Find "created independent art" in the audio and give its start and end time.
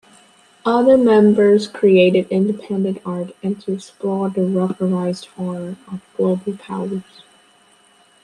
1.67-3.35